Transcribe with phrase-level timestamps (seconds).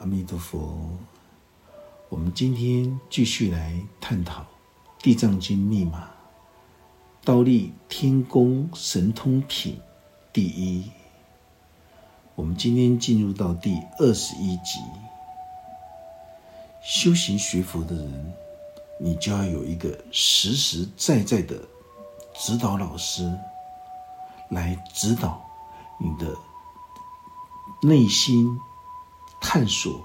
[0.00, 0.98] 阿弥陀佛。
[2.08, 4.40] 我们今天继续来探讨
[5.02, 6.08] 《地藏经》密码，
[7.22, 9.78] 倒立天宫神通品
[10.32, 10.90] 第一。
[12.34, 14.80] 我们今天进入到第二十一集。
[16.82, 18.32] 修行学佛的人，
[18.98, 21.62] 你就要有一个实实在在的
[22.34, 23.30] 指导老师，
[24.48, 25.44] 来指导
[25.98, 26.34] 你的
[27.82, 28.58] 内心
[29.40, 30.04] 探索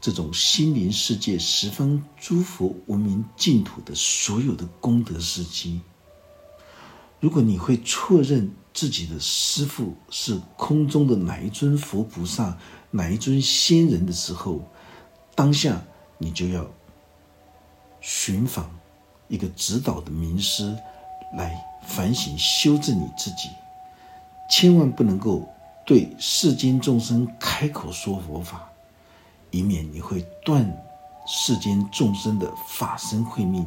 [0.00, 5.80] 这种心灵世界十方诸佛文明净土的所有的功德事迹。
[7.20, 12.56] 如果你会错认自己的师父是空中的哪一尊佛菩萨、
[12.90, 14.62] 哪一尊仙人的时候，
[15.34, 15.82] 当下。
[16.18, 16.66] 你就要
[18.00, 18.74] 寻访
[19.28, 20.74] 一个指导的名师
[21.36, 23.50] 来反省修正你自己，
[24.50, 25.46] 千万不能够
[25.86, 28.70] 对世间众生开口说佛法，
[29.50, 30.70] 以免你会断
[31.26, 33.64] 世间众生的法身慧命。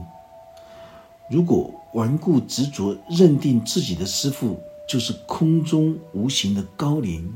[1.31, 7.33] 如果顽固执着认定自己的师父就是空中无形的高灵，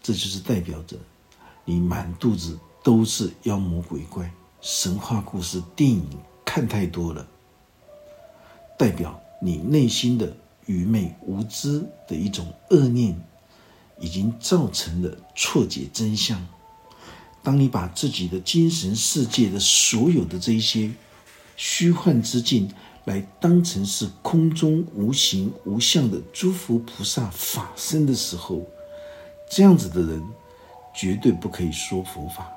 [0.00, 0.96] 这就是代表着
[1.64, 2.56] 你满肚子。
[2.84, 6.06] 都是妖魔鬼怪、神话故事、电影
[6.44, 7.26] 看太多了，
[8.76, 10.30] 代表你内心的
[10.66, 13.18] 愚昧无知的一种恶念，
[14.00, 16.44] 已经造成了错解真相。
[17.42, 20.90] 当你把自己的精神世界的所有的这一些
[21.56, 22.70] 虚幻之境，
[23.04, 28.66] 来当成是空中无形无相的诸佛菩萨法身的时候，
[29.50, 30.22] 这样子的人
[30.94, 32.50] 绝对不可以说佛法。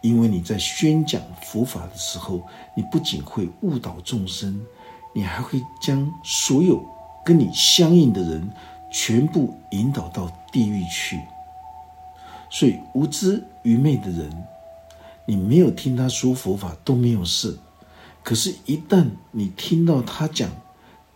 [0.00, 2.42] 因为你在宣讲佛法的时候，
[2.76, 4.60] 你不仅会误导众生，
[5.12, 6.84] 你还会将所有
[7.24, 8.50] 跟你相应的人
[8.90, 11.20] 全部引导到地狱去。
[12.50, 14.44] 所以无知愚昧的人，
[15.26, 17.58] 你没有听他说佛法都没有事。
[18.22, 20.48] 可是，一旦你听到他讲《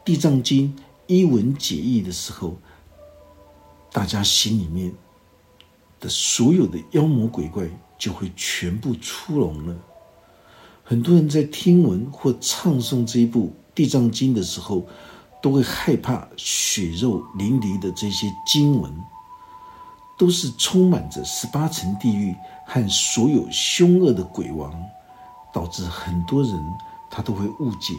[0.04, 2.56] 地藏经》一文解义的时候，
[3.92, 4.92] 大家心里面
[6.00, 7.68] 的所有的妖魔鬼怪。
[8.02, 9.76] 就会全部出笼了。
[10.82, 13.46] 很多人在听闻或唱诵这一部
[13.76, 14.88] 《地藏经》的时候，
[15.42, 18.90] 都会害怕血肉淋漓的这些经文，
[20.16, 22.34] 都是充满着十八层地狱
[22.66, 24.72] 和所有凶恶的鬼王，
[25.52, 26.58] 导致很多人
[27.10, 27.94] 他都会误解，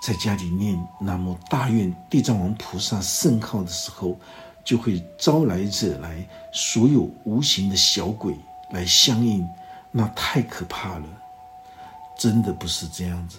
[0.00, 4.18] 在家里念南无大愿地藏王菩萨圣号的时候，
[4.64, 8.34] 就会招来者来所有无形的小鬼。
[8.70, 9.48] 来相应，
[9.90, 11.06] 那太可怕了，
[12.18, 13.38] 真的不是这样子。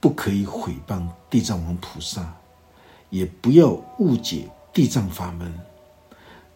[0.00, 2.34] 不可以毁谤地藏王菩萨，
[3.10, 5.52] 也不要误解地藏法门。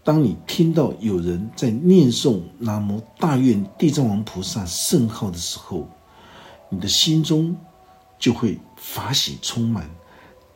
[0.04, 5.86] 当你听到有人在念诵南无大愿地藏王菩萨圣号的时候，
[6.68, 7.56] 你的心中
[8.18, 9.88] 就会法喜充满，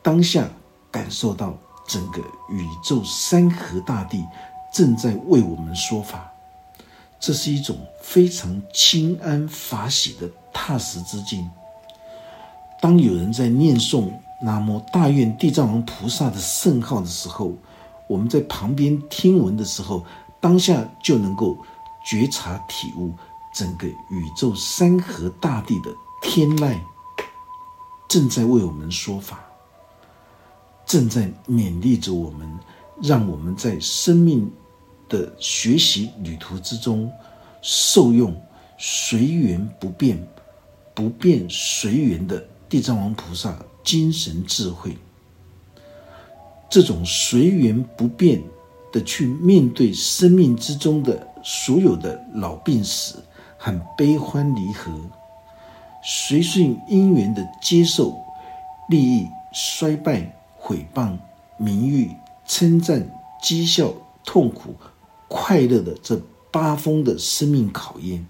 [0.01, 0.49] 当下
[0.91, 2.19] 感受到整个
[2.49, 4.25] 宇宙山河大地
[4.73, 6.29] 正在为我们说法。
[7.19, 11.49] 这是一种非常清安法喜的踏实之境。
[12.79, 14.09] 当有人在念诵
[14.41, 17.53] “南无大愿地藏王菩萨”的圣号的时候，
[18.07, 20.05] 我们在旁边听闻的时候，
[20.39, 21.57] 当下就能够
[22.05, 23.13] 觉察体悟
[23.53, 26.77] 整个宇宙山河大地的天籁
[28.07, 29.43] 正在为我们说法，
[30.85, 32.59] 正在勉励着我们，
[33.01, 34.51] 让我们在生命。
[35.09, 37.09] 的学习旅途之中，
[37.61, 38.35] 受用
[38.77, 40.21] 随缘不变、
[40.93, 44.97] 不变随缘的地藏王菩萨精神智慧，
[46.69, 48.43] 这种随缘不变
[48.91, 53.23] 的去面对生命之中的所有的老病死
[53.57, 54.91] 和悲欢离合，
[56.03, 58.17] 随顺因缘的接受
[58.89, 61.17] 利益、衰败、毁谤、
[61.57, 62.11] 名誉、
[62.45, 63.09] 称赞、
[63.41, 63.93] 讥笑、
[64.25, 64.75] 痛苦。
[65.29, 68.25] 快乐的这八风的生命考验，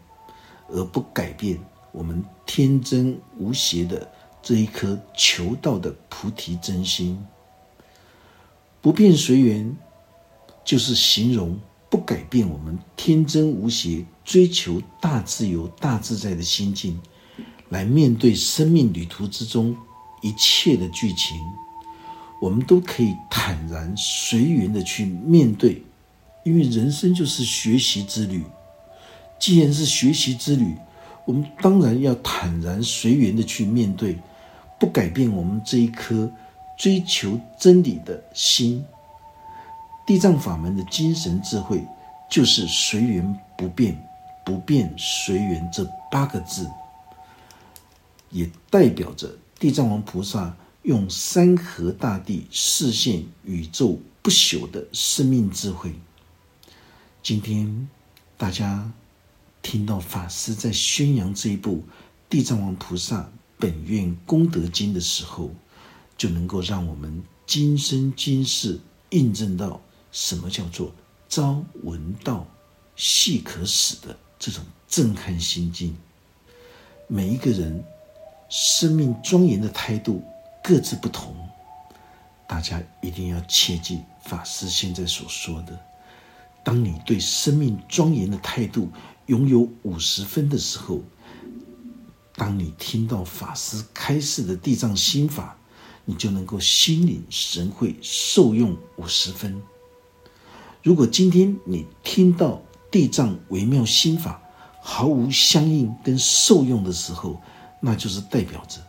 [0.69, 1.60] 而不改变
[1.92, 4.10] 我们天真无邪的
[4.47, 7.19] 这一颗求道的菩提真心。
[8.79, 9.75] 不变随缘，
[10.63, 11.59] 就是形容
[11.89, 16.97] 不改变我们天真无邪、追求大自由、大自在的心境，
[17.67, 19.75] 来面对生命旅途之中
[20.21, 21.38] 一切的剧情，
[22.41, 25.83] 我们都可以坦然随缘的去面对。
[26.45, 28.45] 因为人生就是学习之旅，
[29.38, 30.73] 既然是学习之旅，
[31.25, 34.17] 我们当然要坦然随缘的去面对，
[34.79, 36.31] 不改变我们这一颗
[36.77, 38.85] 追求真理的心。
[40.06, 41.85] 地藏法门的精神智慧
[42.29, 44.01] 就是随缘不变，
[44.45, 46.69] 不变随缘这八个字，
[48.29, 49.29] 也代表着
[49.59, 55.94] 地藏王菩萨用山河大地视现宇宙不朽的生命智慧。
[57.21, 57.89] 今天
[58.38, 58.89] 大家
[59.62, 61.77] 听到法师在宣扬这一部
[62.30, 65.50] 《地藏王菩萨本愿功德经》的时候，
[66.18, 69.81] 就能够让我们今生今世印证到
[70.12, 70.94] 什么叫做
[71.27, 72.45] 朝闻道，
[72.95, 75.95] 夕可死的这种震撼心境。
[77.07, 77.83] 每一个人
[78.50, 80.24] 生命庄严的态度
[80.63, 81.36] 各自不同，
[82.48, 85.80] 大家一定要切记法师现在所说的。
[86.63, 88.89] 当你对生命庄严的态度
[89.27, 91.01] 拥有五十分的时候，
[92.38, 95.57] 当你听到法师开示的地藏心法，
[96.06, 99.60] 你就能够心领神会，受用五十分。
[100.84, 102.62] 如果今天你听到
[102.92, 104.39] 地藏微妙心法
[104.80, 107.42] 毫无相应跟受用的时候，
[107.81, 108.80] 那就是代表着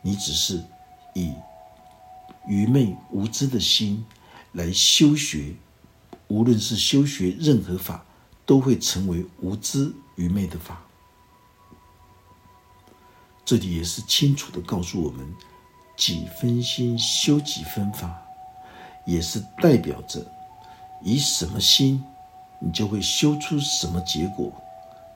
[0.00, 0.64] 你只是
[1.14, 1.32] 以
[2.48, 4.02] 愚昧无知的心
[4.52, 5.54] 来修学。
[6.28, 8.02] 无论是修学任何法，
[8.46, 10.83] 都会成为无知愚昧的法。
[13.44, 15.26] 这里也是清楚的告诉我们：
[15.96, 18.22] 几分心修几分法，
[19.04, 20.24] 也是代表着
[21.02, 22.02] 以什么心，
[22.58, 24.52] 你就会修出什么结果。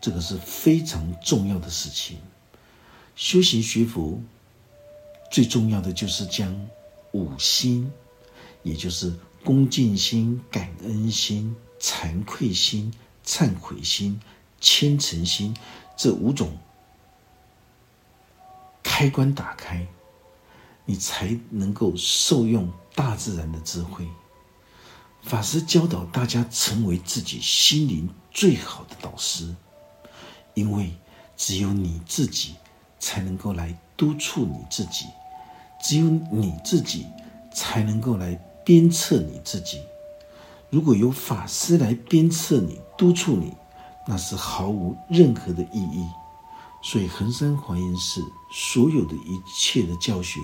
[0.01, 2.19] 这个是非常重要的事情。
[3.17, 4.21] 修行学佛，
[5.31, 6.55] 最重要的就是将
[7.13, 7.91] 五心，
[8.63, 9.13] 也就是。
[9.45, 12.93] 恭敬心、感恩心、惭愧心、
[13.25, 14.21] 忏悔心、
[14.61, 15.57] 虔诚心，
[15.97, 16.51] 这五种
[18.99, 19.87] 开关打开，
[20.85, 24.05] 你才能够受用大自然的智慧。
[25.23, 29.55] 法师教导大家成为自己心灵最好的导师，
[30.55, 30.93] 因为
[31.37, 32.57] 只有你自己
[32.99, 35.05] 才能够来督促你自己，
[35.81, 37.07] 只有你自己
[37.55, 38.37] 才能够来。
[38.65, 39.81] 鞭策你自己，
[40.71, 43.55] 如果有法师来鞭策你、督促你，
[44.09, 46.05] 那是毫无任何的意义。
[46.81, 50.41] 所以，恒山华严寺所有的一切的教学，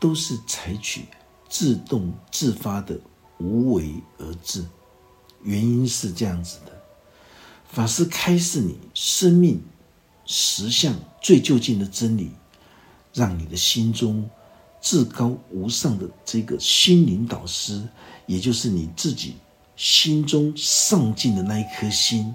[0.00, 1.04] 都是采取
[1.48, 3.00] 自动自发的
[3.38, 4.64] 无为而治。
[5.42, 6.72] 原因是这样子的：
[7.70, 9.62] 法师开示你生命
[10.26, 12.32] 实相最究竟的真理，
[13.14, 14.28] 让你的心中。
[14.80, 17.82] 至高无上的这个心灵导师，
[18.26, 19.36] 也就是你自己
[19.74, 22.32] 心中上进的那一颗心，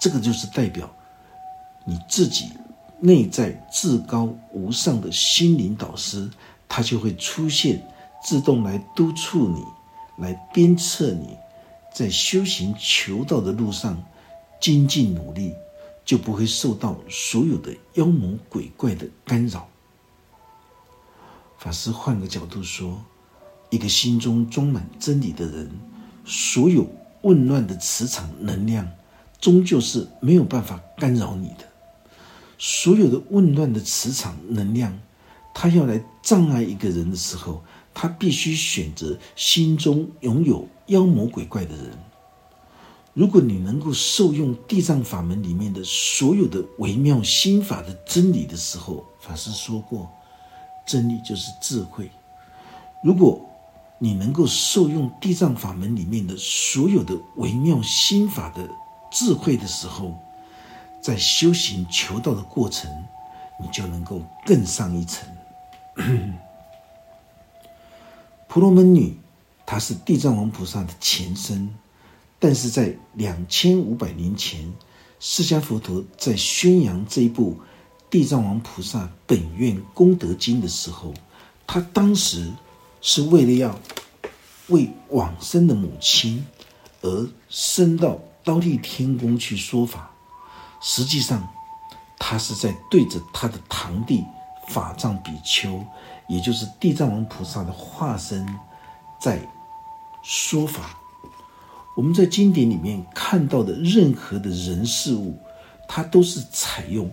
[0.00, 0.88] 这个就是代表
[1.90, 2.50] 你自己
[3.00, 6.30] 内在至高无上的心灵导师，
[6.68, 7.84] 他就会出现，
[8.22, 9.64] 自动来督促你，
[10.22, 11.36] 来鞭策你，
[11.92, 14.00] 在修行求道的路上
[14.60, 15.52] 精进努力，
[16.04, 19.66] 就不会受到所有的妖魔鬼怪的干扰。
[21.58, 23.02] 法师换个角度说，
[23.68, 25.68] 一个心中装满真理的人，
[26.24, 26.86] 所有
[27.20, 28.88] 混乱的磁场能量，
[29.40, 31.69] 终究是没有办法干扰你的。
[32.62, 34.92] 所有的混乱的磁场能量，
[35.54, 37.62] 他要来障碍一个人的时候，
[37.94, 41.98] 他必须选择心中拥有妖魔鬼怪的人。
[43.14, 50.08] 如果你能够受用地藏法门里面的所有的微妙心法的真理的时候，法师说过。
[50.86, 52.10] 真理就是智慧。
[53.02, 53.40] 如果
[53.98, 58.68] 你能够受用地藏法门里面的所有的微妙心法的
[59.10, 60.18] 智慧的时候，
[61.00, 62.90] 在修行求道的过程，
[63.60, 65.28] 你就能够更上一层。
[68.48, 69.16] 婆罗门女，
[69.64, 71.72] 她是地藏王菩萨的前身，
[72.38, 74.72] 但是在两千五百年前，
[75.18, 77.60] 释迦佛陀在宣扬这一部。
[78.10, 81.14] 地藏王菩萨本愿功德经的时候，
[81.64, 82.52] 他当时
[83.00, 83.78] 是为了要
[84.66, 86.44] 为往生的母亲
[87.02, 90.09] 而升到刀立天宫去说法。
[90.80, 91.46] 实际上，
[92.18, 94.24] 他是在对着他的堂弟
[94.68, 95.84] 法藏比丘，
[96.28, 98.46] 也就是地藏王菩萨的化身，
[99.20, 99.40] 在
[100.22, 100.98] 说法。
[101.96, 105.38] 我们在经典里面看到的任何的人事物，
[105.88, 107.10] 它都是采用。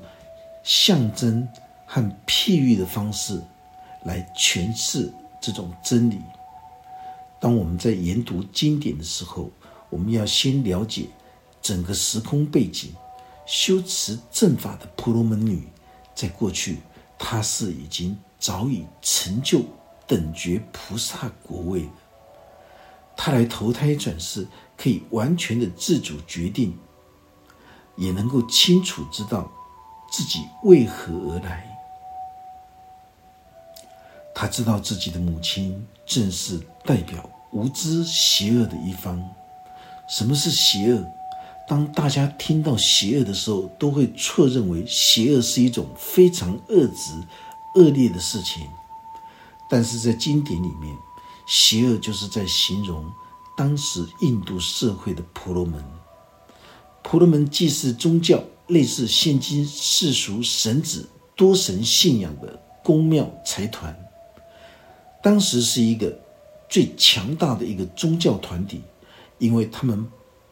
[0.63, 1.47] 象征
[1.86, 3.41] 和譬喻的方式
[4.03, 5.09] 来诠释
[5.39, 6.19] 这种真理。
[7.39, 9.50] 当我们在研读经典的时候，
[9.89, 11.07] 我们要先了解
[11.62, 12.91] 整个时空背景。
[13.47, 15.67] 修持正法的婆罗门女，
[16.13, 16.79] 在过去
[17.17, 19.63] 她是已经早已成就
[20.05, 21.89] 等觉菩萨国位的。
[23.15, 24.45] 她来投胎转世，
[24.77, 26.77] 可以完全的自主决定
[27.95, 29.49] 也能够清楚知道
[30.11, 31.65] 自己为何而来。
[34.35, 39.19] 他知道自己的母亲正是代表无知邪恶的一方。
[40.07, 41.03] 什么是邪恶？
[41.67, 47.12] 当大家听到邪恶的时候，都会错认为邪恶是一种非常恶质、
[47.75, 48.65] 恶劣的事情。
[49.69, 50.95] 但是在经典里面，
[51.45, 53.05] 邪恶就是在形容
[53.57, 55.83] 当时印度社会的婆罗门。
[57.03, 63.93] 婆罗门既是宗教，类似现今世俗神子多神信仰的宫庙财团，
[65.21, 66.17] 当时是一个
[66.69, 68.81] 最强大的一个宗教团体，
[69.38, 70.09] 因为他们。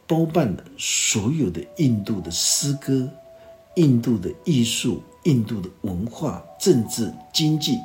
[0.08, 3.10] 包办了所有的印度的诗歌、
[3.76, 7.80] 印度的艺术、印度的文化、政治、经济，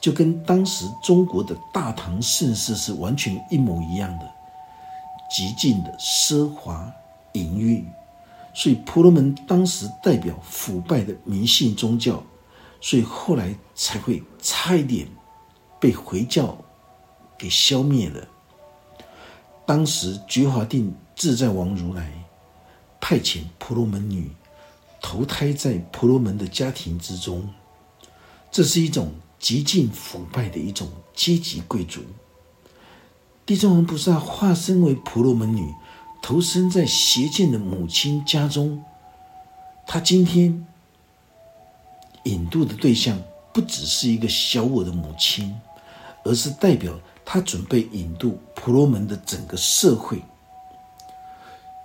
[0.00, 4.30] 就跟当时中国的大唐盛世是完全一模一样的，
[5.34, 6.92] 极尽的奢华
[7.32, 7.84] 淫欲。
[8.52, 12.22] 所以婆罗门当时代表腐败的迷信宗教，
[12.80, 15.06] 所以后来才会差一点
[15.78, 16.58] 被回教
[17.38, 18.26] 给消灭了。
[19.70, 22.12] 当时觉华定自在王如来
[23.00, 24.32] 派遣婆罗门女
[25.00, 27.48] 投胎在婆罗门的家庭之中，
[28.50, 32.00] 这是一种极尽腐败的一种阶级贵族。
[33.46, 35.72] 地藏王菩萨化身为婆罗门女，
[36.20, 38.82] 投身在邪见的母亲家中。
[39.86, 40.66] 他今天
[42.24, 43.16] 引渡的对象
[43.54, 45.60] 不只是一个小我的母亲，
[46.24, 46.92] 而是代表。
[47.32, 50.20] 他准备引渡婆罗门的整个社会。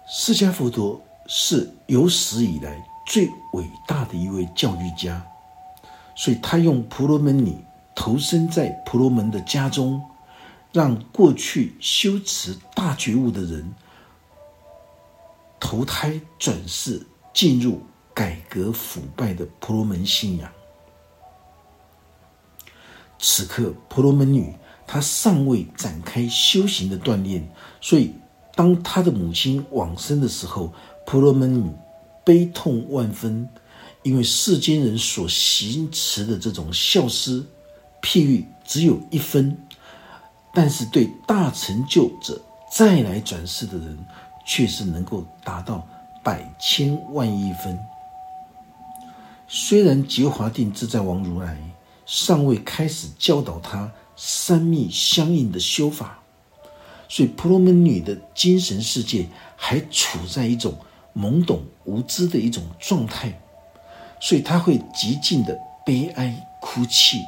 [0.07, 5.23] 释迦佛陀是有史以来最伟大的一位教育家，
[6.15, 7.63] 所以他用婆罗门女
[7.95, 10.03] 投身在婆罗门的家中，
[10.71, 13.71] 让过去修持大觉悟的人
[15.59, 17.83] 投胎转世，进入
[18.15, 20.51] 改革腐败的婆罗门信仰。
[23.19, 24.51] 此刻，婆罗门女。
[24.87, 27.47] 他尚未展开修行的锻炼，
[27.81, 28.13] 所以
[28.53, 30.71] 当他的母亲往生的时候，
[31.05, 31.71] 婆罗门女
[32.23, 33.49] 悲痛万分，
[34.03, 37.45] 因为世间人所行持的这种孝思
[38.01, 39.57] 譬喻只有一分，
[40.53, 42.39] 但是对大成就者
[42.71, 43.97] 再来转世的人，
[44.45, 45.85] 却是能够达到
[46.23, 47.77] 百千万亿分。
[49.47, 51.57] 虽然觉华定自在王如来
[52.05, 53.91] 尚未开始教导他。
[54.15, 56.23] 三密相应的修法，
[57.07, 60.77] 所以婆罗门女的精神世界还处在一种
[61.15, 63.41] 懵懂无知的一种状态，
[64.19, 67.19] 所以她会极尽的悲哀哭泣，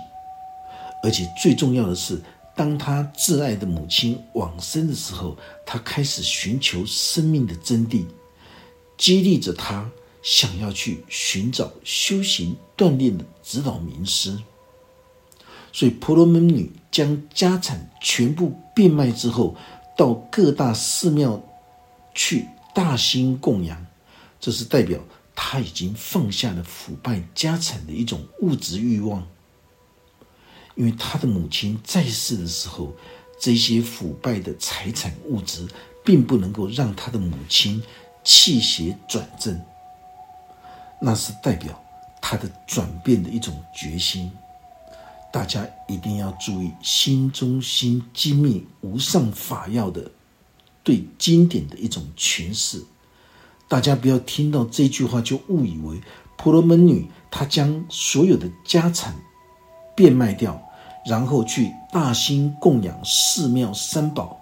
[1.03, 2.21] 而且最重要的是，
[2.55, 8.05] 当她挚爱的母亲往生的时候，她开始寻求生命的真谛，
[8.97, 9.89] 激励着她
[10.23, 14.37] 想要去寻找修行锻炼的指导名师。
[15.71, 19.55] 所以婆罗门女将家产全部变卖之后，
[19.95, 21.41] 到各大寺庙
[22.15, 23.85] 去大兴供养，
[24.39, 24.99] 这是代表
[25.35, 29.27] 她已经放下了腐败家产的一种物质欲望。
[30.75, 32.93] 因为她的母亲在世的时候，
[33.39, 35.67] 这些腐败的财产物质
[36.03, 37.81] 并不能够让她的母亲
[38.23, 39.59] 气血转正，
[40.99, 41.83] 那是代表
[42.21, 44.31] 她的转变的一种决心。
[45.31, 50.09] 大家一定要注意心中心机密无上法要的
[50.83, 52.83] 对经典的一种诠释。
[53.67, 56.01] 大家不要听到这句话就误以为
[56.37, 59.13] 婆罗门女她将所有的家产
[59.95, 60.61] 变卖掉，
[61.05, 64.37] 然后去大兴供养寺庙三宝，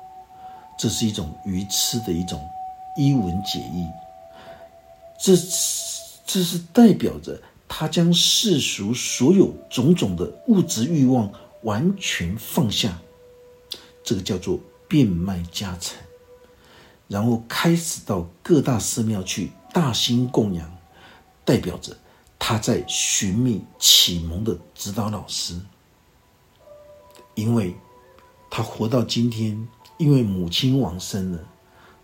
[0.77, 2.39] 这是一种愚痴的一种
[2.95, 3.87] 一文解义。
[5.17, 5.35] 这
[6.25, 7.41] 这是代表着。
[7.77, 11.29] 他将世俗所有种种的物质欲望
[11.63, 12.97] 完全放下，
[14.01, 15.99] 这个叫做变卖家产，
[17.09, 20.73] 然后开始到各大寺庙去大兴供养，
[21.43, 21.97] 代表着
[22.39, 25.59] 他在寻觅启蒙的指导老师。
[27.33, 27.75] 因为
[28.49, 29.67] 他活到今天，
[29.97, 31.39] 因为母亲往生了，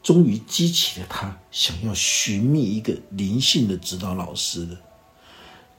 [0.03, 4.77] 终于激起了他想要寻觅一个灵性的指导老师了。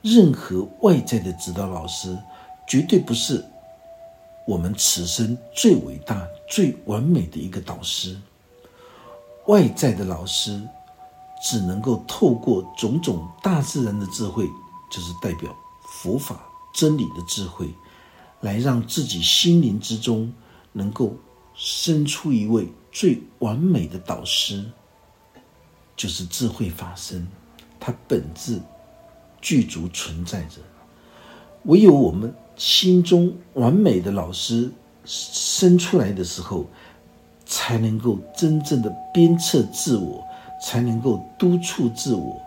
[0.02, 2.18] 任何外在的指导老师，
[2.66, 3.44] 绝对不是
[4.44, 8.18] 我们此生最伟大、最完美的一个导师。
[9.46, 10.60] 外在的老师，
[11.42, 14.46] 只能够透过种种大自然的智慧，
[14.90, 15.54] 就是代表
[15.88, 16.44] 佛法
[16.74, 17.72] 真理的智慧，
[18.40, 20.32] 来让自己心灵之中
[20.72, 21.14] 能够
[21.54, 24.64] 生出一位最完美的导师，
[25.96, 27.26] 就是智慧法身，
[27.78, 28.60] 它本质
[29.42, 30.56] 具足存在着。
[31.64, 34.70] 唯有我们心中完美的老师
[35.04, 36.66] 生出来的时候，
[37.44, 40.24] 才能够真正的鞭策自我，
[40.64, 42.40] 才能够督促自我。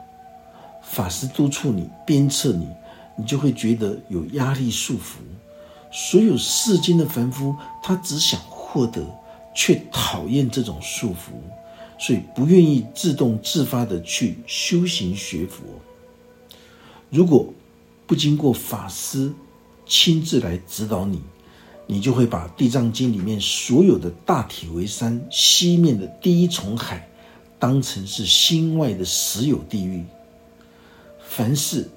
[0.81, 2.67] 法师督促你、鞭策你，
[3.15, 5.17] 你就会觉得有压力束缚。
[5.91, 9.01] 所有世间的凡夫，他只想获得，
[9.53, 11.31] 却讨厌这种束缚，
[11.97, 15.63] 所以不愿意自动自发的去修行学佛。
[17.15, 17.53] 如果
[18.05, 19.31] 不经过法师
[19.85, 21.21] 亲自来指导你，
[21.87, 27.07] 你就会把《地藏经》里面所有的大体为山、西面的第一重海，
[27.57, 30.03] 当成是心外的实有地狱。
[31.25, 31.89] 凡是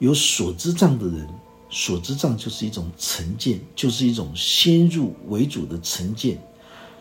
[0.00, 1.28] 有所知障的人，
[1.70, 6.36] 所知障就是一种成见，就是一种先入为主的成见。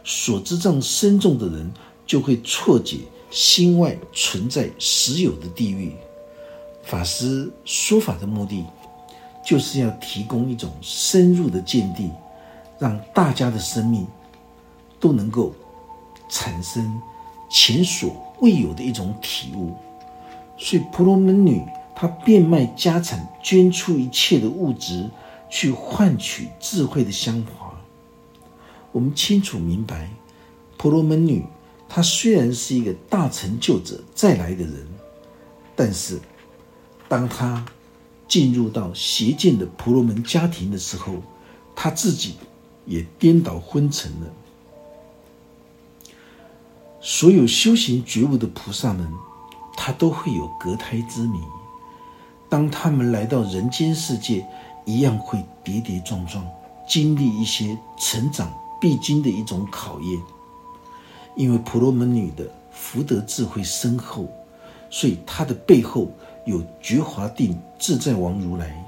[0.03, 1.73] 所知障深重的人，
[2.05, 2.99] 就会错解
[3.31, 5.91] 心外存在实有的地狱。
[6.85, 8.63] 法师说法的目的，
[9.43, 12.11] 就是要提供一种深入的见地，
[12.77, 14.05] 让大家的生命
[14.99, 15.53] 都能够
[16.29, 17.01] 产生
[17.49, 19.73] 前所未有的一种体悟。
[20.57, 21.61] 所以婆罗门女
[21.95, 25.09] 她变卖家产，捐出一切的物质，
[25.49, 27.73] 去换取智慧的香华。
[28.91, 30.09] 我们清楚明白，
[30.77, 31.43] 婆罗门女
[31.89, 34.87] 她虽然是一个大成就者再来的人，
[35.75, 36.19] 但是
[37.07, 37.65] 当她
[38.27, 41.15] 进入到邪见的婆罗门家庭的时候，
[41.75, 42.35] 她自己
[42.85, 44.27] 也颠倒昏沉了。
[47.01, 49.11] 所有修行觉悟的菩萨们。
[49.77, 51.37] 他都会有隔胎之谜，
[52.49, 54.43] 当他们来到人间世界，
[54.85, 56.43] 一样会跌跌撞撞，
[56.87, 60.19] 经历一些成长必经的一种考验。
[61.35, 64.27] 因为婆罗门女的福德智慧深厚，
[64.89, 66.09] 所以她的背后
[66.45, 68.83] 有觉华定自在王如来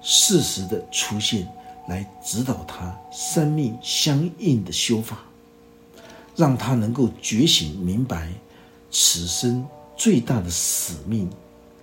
[0.00, 1.48] 适时的出现，
[1.88, 5.18] 来指导他生命相应的修法，
[6.36, 8.30] 让他能够觉醒明白
[8.90, 9.66] 此生。
[9.96, 11.30] 最大的使命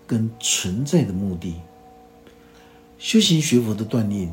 [0.06, 1.56] 跟存在的目的，
[3.00, 4.30] 修行学佛的锻炼，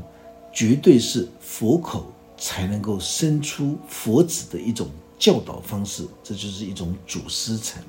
[0.52, 6.04] 绝对是佛口才能够生出佛子的一种教导方式。
[6.24, 7.81] 这就是一种祖师承，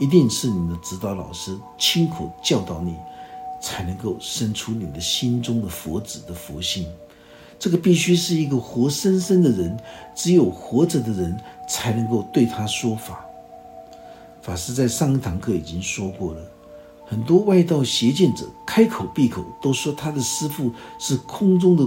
[0.00, 2.96] 一定是你的指导老师亲口教导你，
[3.62, 6.86] 才能够生出你的心中的佛子的佛性。
[7.58, 9.78] 这个必须是一个活生生的人，
[10.14, 13.22] 只有活着的人才能够对他说法。
[14.40, 16.40] 法师在上一堂课已经说过了，
[17.06, 21.86] 很多外道邪见者开口闭口都说他的师父是空中的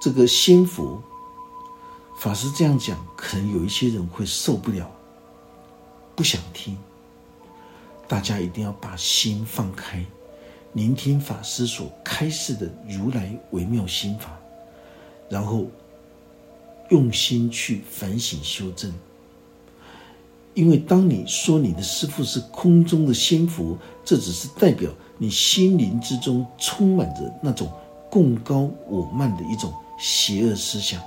[0.00, 1.00] 这个仙佛。
[2.18, 4.90] 法师这样讲，可能有一些人会受不了，
[6.16, 6.76] 不想听。
[8.08, 10.04] 大家一定要把心放开，
[10.74, 14.38] 聆听法师所开示的如来微妙心法，
[15.28, 15.66] 然后
[16.90, 18.92] 用心去反省修正。
[20.54, 27.70] 因为当你说你的师父是空中的仙佛，这只是代表你心灵之中充满着那种
[28.08, 31.02] 共高我慢的一种邪恶思想。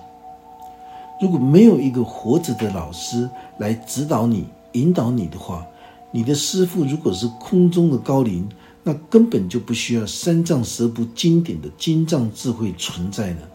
[1.19, 5.65] 如果没有一个活着的老师来指导你、引导你的话，
[6.11, 8.49] 你的师父如果是空中的高龄，
[8.83, 13.49] 那根本就不需要三藏十部经典的经藏智慧存在了。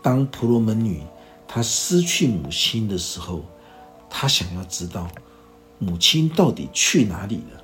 [0.00, 1.02] 当婆罗门女
[1.48, 3.44] 她失去母亲的时候，
[4.08, 5.08] 她想要知道
[5.78, 7.62] 母亲到底去哪里了，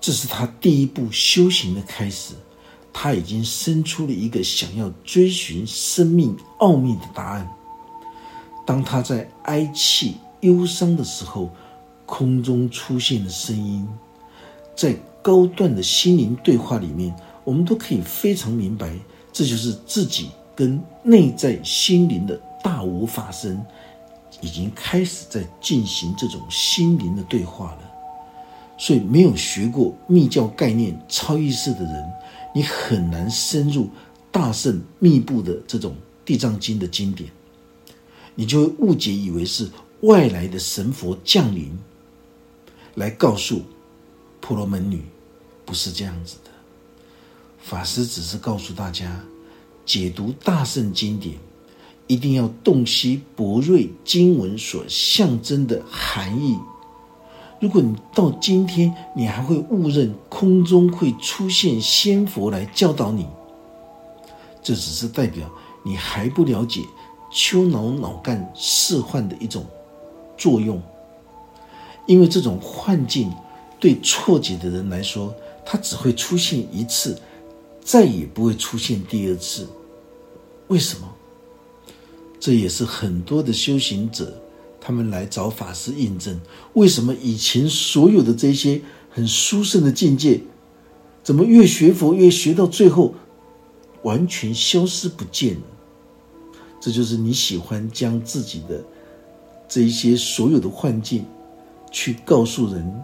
[0.00, 2.34] 这是他第一步修行的开始。
[2.92, 7.48] 他已经生出了一个想要追寻生命奥秘的答案。
[8.68, 11.48] 当他在哀泣忧伤的时候，
[12.04, 13.88] 空中出现的声音，
[14.76, 18.92] 在高段的心灵对话里面，我们都可以非常明白，
[19.32, 22.38] 这就是自己跟内在心灵的。
[22.62, 23.64] 大无法身
[24.42, 27.78] 已经开始在进行这种心灵的对话了，
[28.76, 32.12] 所以没有学过密教概念、超意识的人，
[32.52, 33.88] 你很难深入
[34.30, 35.94] 大圣密布的这种
[36.26, 37.30] 地藏经的经典，
[38.38, 39.68] 你就会误解以为是
[40.02, 41.76] 外来的神佛降临
[42.94, 43.62] 来告诉
[44.40, 45.02] 婆罗门女，
[45.64, 46.50] 不是这样子的。
[47.58, 49.20] 法师只是告诉大家，
[49.84, 51.36] 解读大圣经典。
[52.06, 56.56] 一定要洞悉博瑞经文所象征的含义。
[57.60, 63.26] 如果你到今天你还会误认空中会出现仙佛来教导你，
[64.62, 65.50] 这只是代表
[65.84, 66.82] 你还不了解
[67.30, 69.64] 丘脑脑干释幻的一种
[70.36, 70.80] 作用，
[72.06, 73.32] 因为这种幻境
[73.78, 77.20] 对错解的人来说，它只会出现一次，
[77.82, 79.68] 再也不会出现第二次。
[80.68, 81.08] 为什么？
[82.40, 84.40] 这也是很多的修行者
[84.80, 86.40] 他们来找法师印证：
[86.74, 90.40] 为什么以前所有的这些很殊胜的境界，
[91.22, 93.14] 怎么越学佛越学到最后，
[94.02, 95.60] 完全消失不见了？
[96.80, 98.82] 这就是你喜欢将自己的
[99.68, 101.24] 这一些所有的幻境
[101.90, 103.02] 去告诉人，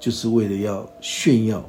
[0.00, 1.62] 就是为了要炫耀，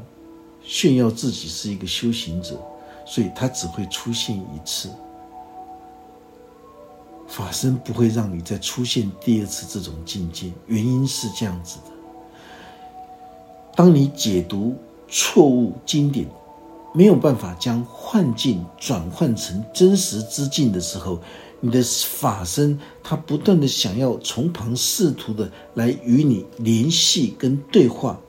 [0.64, 2.58] 炫耀自己是一个修行者，
[3.06, 4.90] 所以他只会出现一次。
[7.28, 11.92] 法身不会让你再出现第二次这种境界，原因是这样子的：
[13.76, 14.76] 当你解读
[15.08, 16.28] 错误经典。
[16.96, 21.20] 没有办法将幻境转换成真实之境的时候，
[21.60, 28.20] 你的法身他不断的想要从旁试图的来与你联系跟对话，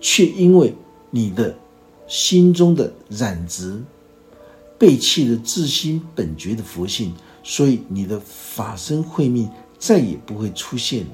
[0.00, 0.72] 却因为
[1.10, 1.56] 你的
[2.06, 3.82] 心中的染执，
[4.78, 11.10] 背弃了自心本觉的佛性，所以你的法身慧命再也不会出现了。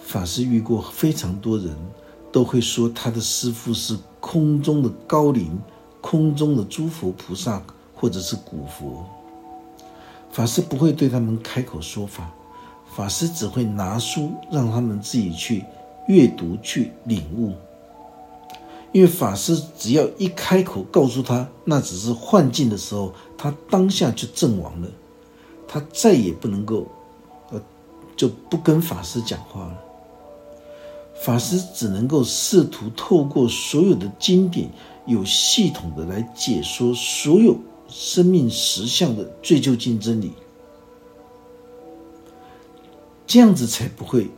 [0.00, 1.76] 法师遇过非常多人。
[2.34, 5.60] 都会说他的师父是空中的高灵，
[6.00, 7.62] 空中的诸佛菩萨，
[7.94, 9.04] 或者是古佛。
[10.32, 12.30] 法师不会对他们开口说法，
[12.96, 15.62] 法师只会拿书让他们自己去
[16.08, 17.52] 阅读、去领悟。
[18.92, 24.88] 因为法师只要一开口告诉他那只是幻境的时候，他当下就阵亡了，
[25.68, 26.86] 他再也不能够，
[27.50, 27.60] 呃，
[28.16, 29.78] 就不跟法师讲话了。
[31.24, 34.68] 法师只能够试图透过所有的经典，
[35.06, 37.56] 有系统的来解说所有
[37.88, 40.32] 生命实相的最究竟真理，
[43.26, 44.28] 这样子才不会，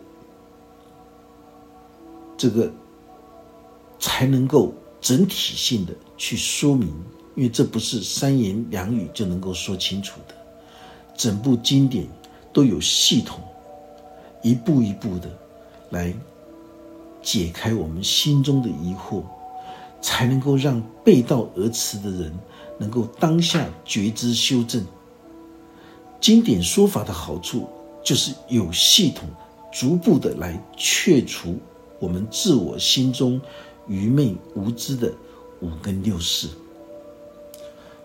[2.37, 2.71] 这个
[3.99, 6.87] 才能够整体性的去说明，
[7.35, 10.35] 因为这不是三言两语就能够说清楚的，
[11.17, 12.07] 整部经典
[12.53, 13.41] 都有系统，
[14.41, 15.29] 一步一步的
[15.91, 16.15] 来。
[17.27, 19.25] 解开我们心中的疑惑，
[20.01, 22.33] 才能够让背道而驰的人
[22.79, 24.87] 能够当下觉知修正。
[26.21, 27.69] 经典说法的好处
[28.05, 29.29] 就是有系统、
[29.73, 31.57] 逐步的来去除
[31.99, 33.41] 我们自我心中
[33.89, 35.13] 愚昧无知的
[35.61, 36.47] 五根六识。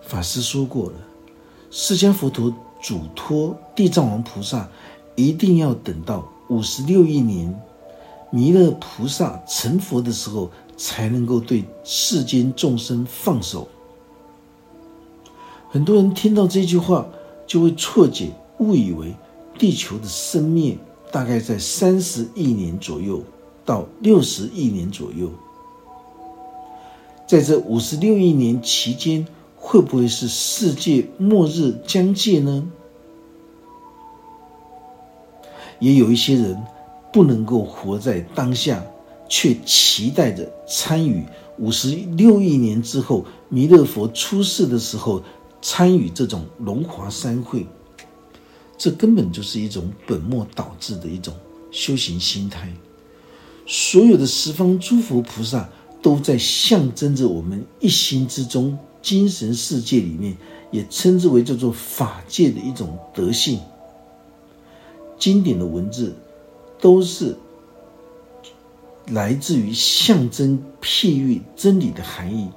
[0.01, 0.95] 法师说过了，
[1.69, 4.67] 释迦佛陀嘱托地藏王菩萨，
[5.15, 7.55] 一定要等到五十六亿年。
[8.33, 13.67] 弥勒菩萨成佛的时候，才能够对世间众生放手。
[15.69, 17.05] 很多人听到这句话，
[17.45, 19.13] 就会错解，误以为
[19.59, 20.77] 地球的生灭
[21.11, 23.21] 大概在三十亿年左右
[23.65, 25.29] 到六十亿年左右。
[27.27, 32.71] 在这五十六亿年期间，会不会是世界末日将届呢？
[35.79, 36.63] 也有一些人。
[37.11, 38.83] 不能够活在当下，
[39.27, 41.23] 却期待着参与
[41.57, 45.21] 五十六亿年之后弥勒佛出世的时候
[45.61, 47.67] 参与这种龙华三会，
[48.77, 51.33] 这根本就是一种本末倒置的一种
[51.69, 52.71] 修行心态。
[53.67, 55.69] 所有的十方诸佛菩萨
[56.01, 60.35] 都在象征着我们一心之中精神世界里面，
[60.71, 63.59] 也称之为叫做法界的一种德性。
[65.19, 66.15] 经典的文字。
[66.81, 67.37] 都是
[69.09, 72.49] 来自于象征譬喻真理的含义。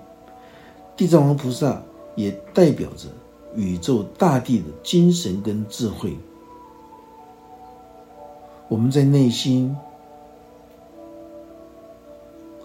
[0.97, 1.83] 地藏王菩萨
[2.17, 3.09] 也代表着
[3.55, 6.17] 宇宙大地的精神跟智慧。
[8.67, 9.77] 我们在内心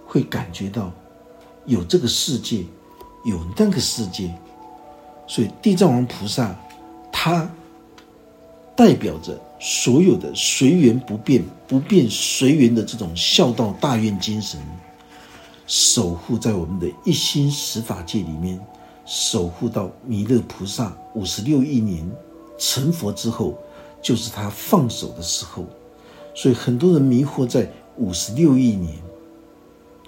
[0.05, 0.91] 会感觉到
[1.65, 2.63] 有这个世界，
[3.25, 4.33] 有那个世界，
[5.27, 6.55] 所以地藏王菩萨
[7.11, 7.51] 他
[8.77, 9.37] 代表着。
[9.59, 14.59] 所有的随缘不变、不变随缘的这种孝道大愿精神，
[15.67, 18.59] 守护在我们的一心十法界里面，
[19.05, 22.09] 守护到弥勒菩萨五十六亿年
[22.57, 23.57] 成佛之后，
[24.01, 25.65] 就是他放手的时候。
[26.33, 28.95] 所以很多人迷惑在五十六亿年，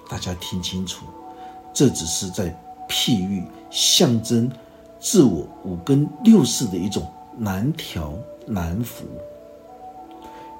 [0.09, 1.05] 大家听清楚，
[1.73, 4.49] 这只是在譬喻、象征
[4.97, 7.05] 自我五根六识的一种
[7.37, 8.13] 难调
[8.47, 9.03] 难服。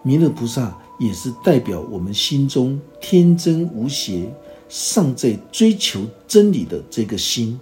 [0.04, 4.32] 弥勒菩萨也是代表我们心中天真无邪、
[4.68, 7.60] 尚在追求真理的这个心。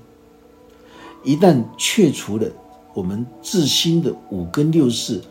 [1.24, 2.48] 一旦去除了
[2.94, 5.22] 我们自心的五根六识，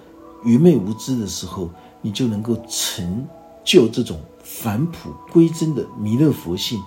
[0.44, 1.70] 愚昧无知的时候，
[2.02, 3.26] 你就能够成
[3.64, 6.78] 就这种返璞归真的弥勒佛性。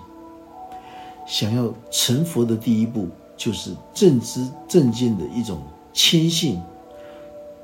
[1.26, 6.60] 想要成佛的第一步，就是正知正见的一种谦信，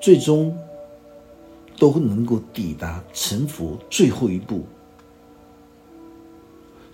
[0.01, 0.57] 最终
[1.79, 4.65] 都能够抵达成佛最后一步。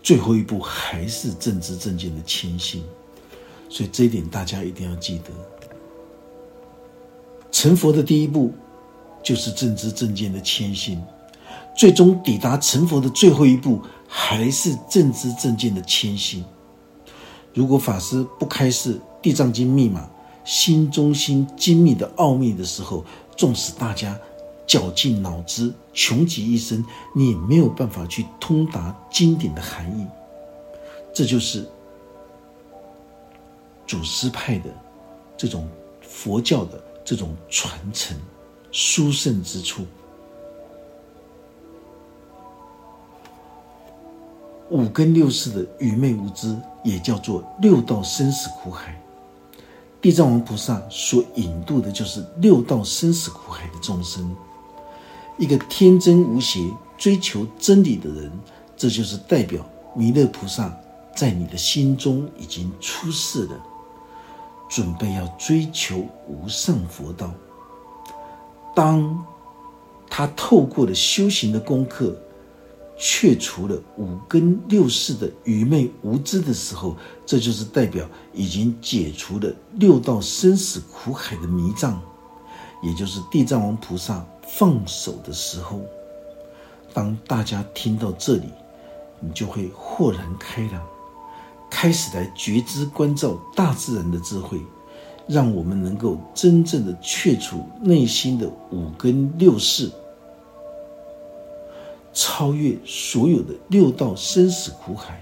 [0.02, 2.84] 最后一步还是正知正见的谦心，
[3.70, 5.30] 所以这一点大家一定要记得。
[7.50, 8.52] 成佛的第一步
[9.22, 11.02] 就是正知正见的谦心，
[11.74, 16.44] 最终抵达成佛的最后一步还是正知正见的谦心。
[17.54, 20.06] 如果法师不开示《地藏经》密码、
[20.44, 23.02] 心中心精密的奥秘的时候，
[23.36, 24.18] 纵使大家
[24.66, 30.06] 绞尽脑汁、穷极一生，你没有办法去通达经典的含义。
[31.12, 31.68] 这就是
[33.86, 34.70] 祖师派的
[35.36, 35.68] 这种
[36.00, 38.16] 佛教的这种传承
[38.72, 39.84] 殊胜之处。
[44.70, 49.00] 五根六识的愚昧无知，也叫做六道生死苦海。
[50.00, 54.34] 地藏王菩萨所引渡的就是六道生死苦海的众生。
[55.38, 56.60] 一个天真无邪、
[56.96, 58.30] 追求真理的人，
[58.76, 59.64] 这就是代表
[59.96, 60.72] 弥勒菩萨
[61.16, 63.66] 在你的心中已经出世了，
[64.68, 67.32] 准备要追求无上佛道。
[68.74, 69.24] 当
[70.08, 72.16] 他透过了修行的功课，
[72.96, 82.00] 去除了五根六识的愚昧无知的时候，这就是代表已经解除了六道生死苦海的迷障，
[82.82, 84.24] 也就是地藏王菩萨
[84.56, 85.80] 放手的时候。
[86.92, 88.48] 当大家听到这里，
[89.18, 90.80] 你就会豁然开朗，
[91.68, 94.60] 开始来觉知关照大自然的智慧，
[95.26, 99.90] 让我们能够真正的去除内心的五根六识。
[102.12, 105.20] 超越所有的六道生死苦海，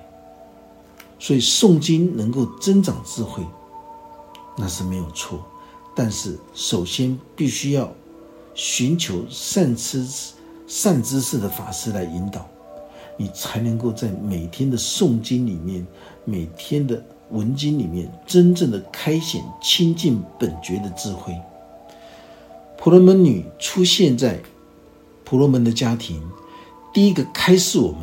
[1.19, 3.43] 所以诵经能够增长智慧，
[4.59, 5.43] 那是没有错。
[5.97, 7.91] 但是首先必须要
[8.55, 10.33] 寻求善知识
[10.67, 12.47] 善知识的法师来引导，
[13.17, 15.87] 你才能够在每天的诵经里面、
[16.25, 21.35] 每天的文经里面，真正的开显清净本觉的智慧。
[22.79, 24.41] 婆罗门女出现在
[25.25, 26.23] 婆罗门的家庭。
[26.93, 28.01] 第一个开示我们，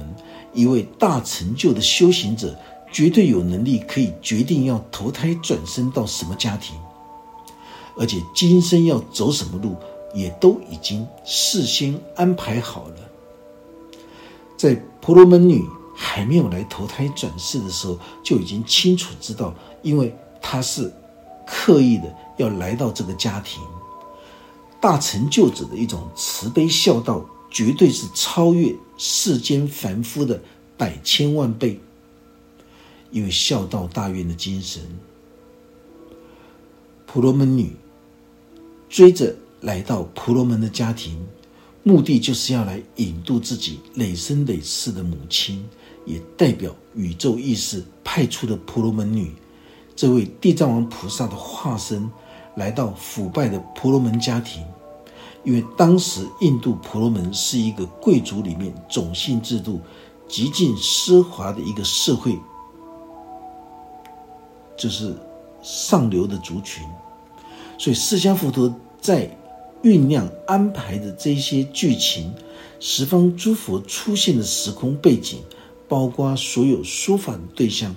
[0.53, 2.57] 一位大成就的修行者，
[2.91, 6.75] 绝对有能力可以决定要投胎转生到什么家庭，
[7.95, 9.75] 而且今生要走什么路，
[10.13, 12.95] 也都已经事先安排好了。
[14.57, 15.63] 在婆罗门女
[15.95, 20.91] 还没有来投胎转世的时候，就已经清楚知道，因为她是
[21.47, 23.61] 刻意的要来到这个家庭，
[24.81, 27.25] 大成就者的一种慈悲孝道。
[27.51, 30.39] 绝对是超越世间凡夫的
[30.77, 31.79] 百千万倍，
[33.09, 34.83] 因为孝道大愿的精神，
[37.07, 37.75] 婆罗门女
[38.87, 41.25] 追着来到婆罗门的家庭，
[41.83, 45.67] 目的就是要来引渡自己累生累世的母亲，
[46.05, 49.33] 也代表宇宙意识派出的婆罗门女，
[49.95, 52.09] 这位地藏王菩萨的化身，
[52.55, 54.63] 来到腐败的婆罗门家庭。
[55.45, 59.79] 因为当时印度婆罗门是一个贵族里面种姓制度
[60.27, 62.37] 极尽奢华的一个社会，
[64.77, 65.15] 就是
[65.61, 66.85] 上流的族群，
[67.77, 69.33] 所以释迦佛陀在
[69.83, 72.33] 酝酿安排的这些剧情，
[72.79, 75.41] 十方诸佛出现的时空背景，
[75.87, 77.95] 包括所有说法的对象，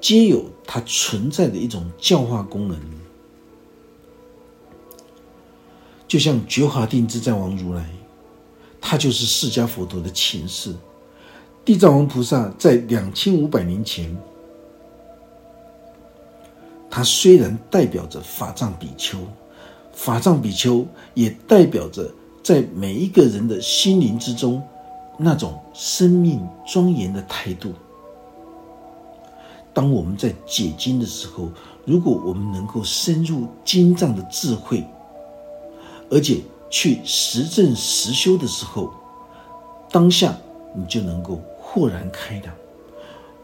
[0.00, 2.78] 皆有它存在的一种教化功能。
[6.06, 7.88] 就像觉华定自在王如来，
[8.80, 10.74] 他就是释迦佛陀的前世。
[11.64, 14.16] 地藏王菩萨在两千五百年前，
[16.90, 19.18] 他虽然代表着法藏比丘，
[20.02, 22.10] 法藏比丘也代表着
[22.42, 24.62] 在每一个人的心灵之中
[25.18, 27.74] 那种生命庄严的态度。
[29.74, 31.50] 当我们在解经的时候，
[31.84, 34.82] 如果我们能够深入经藏的智慧，
[36.10, 38.90] 而且去实证实修的时候，
[39.90, 40.34] 当下
[40.74, 42.54] 你就能够豁然开朗。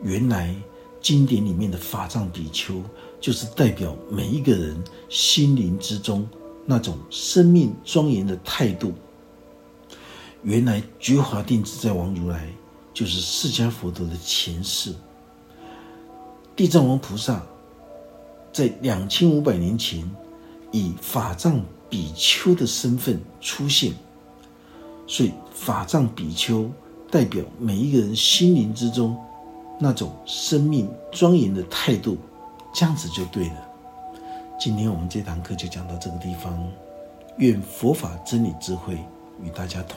[0.02, 0.56] 原来
[1.02, 2.80] 经典里面的法藏比丘，
[3.20, 4.74] 就是代表每一个人
[5.10, 6.26] 心灵之中
[6.66, 8.92] 那种生命庄严的态度。
[10.42, 12.46] 原来觉华定自在王如来，
[12.92, 14.94] 就是释迦佛陀的前世。
[16.54, 17.40] 地藏王菩萨
[18.52, 20.08] 在两千五百年前
[20.72, 21.58] 以法藏。
[21.88, 23.92] 比丘的身份出现，
[25.06, 26.68] 所以法藏比丘
[27.08, 29.16] 代表每一个人心灵之中
[29.78, 32.18] 那种生命庄严的态度，
[32.74, 33.65] 这样子就对了。
[34.58, 36.66] 今天我们这堂课就讲到这个地方，
[37.36, 38.98] 愿佛法真理智慧
[39.42, 39.94] 与大家同。